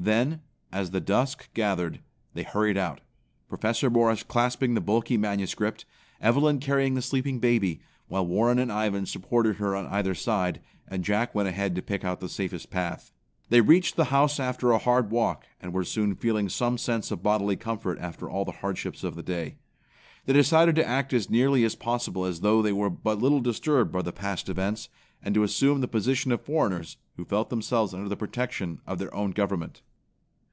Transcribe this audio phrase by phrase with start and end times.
[0.00, 1.98] Then, as the dusk gathered,
[2.32, 3.00] they hurried out,
[3.48, 5.84] Professor Morris clasping the bulky manuscript,
[6.20, 11.02] Evelyn carrying the sleeping baby, while Warren and Ivan supported her on either side, and
[11.02, 13.10] Jack went ahead to pick out the safest path.
[13.48, 17.24] They reached the house after a hard walk, and were soon feeling some sense of
[17.24, 19.56] bodily comfort after all the hardships of the day.
[20.26, 23.90] They decided to act as nearly as possible as though they were but little disturbed
[23.90, 24.90] by the past events,
[25.24, 29.12] and to assume the position of foreigners who felt themselves under the protection of their
[29.12, 29.82] own government.